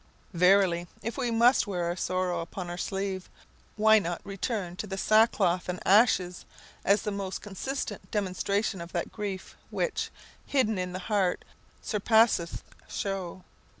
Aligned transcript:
Verily, 0.33 0.87
if 1.03 1.15
we 1.15 1.29
must 1.29 1.67
wear 1.67 1.83
our 1.83 1.95
sorrow 1.95 2.39
upon 2.41 2.71
our 2.71 2.77
sleeve, 2.79 3.29
why 3.75 3.99
not 3.99 4.19
return 4.23 4.75
to 4.77 4.87
the 4.87 4.97
sackcloth 4.97 5.69
and 5.69 5.79
ashes, 5.85 6.43
as 6.83 7.03
the 7.03 7.11
most 7.11 7.43
consistent 7.43 8.09
demonstration 8.09 8.81
of 8.81 8.93
that 8.93 9.11
grief 9.11 9.55
which, 9.69 10.09
hidden 10.47 10.79
in 10.79 10.93
the 10.93 10.97
heart, 11.05 11.45
surpasseth 11.83 12.63
show. 12.87 13.43